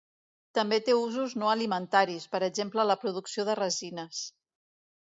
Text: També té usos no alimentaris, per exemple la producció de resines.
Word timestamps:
També 0.57 0.79
té 0.87 0.95
usos 0.99 1.35
no 1.41 1.51
alimentaris, 1.51 2.27
per 2.33 2.43
exemple 2.51 2.89
la 2.93 2.99
producció 3.05 3.51
de 3.53 3.59
resines. 3.65 4.27